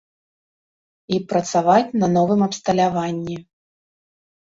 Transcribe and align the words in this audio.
І 1.15 1.19
працаваць 1.33 1.93
на 2.03 2.07
новым 2.15 2.41
абсталяванні. 2.47 3.37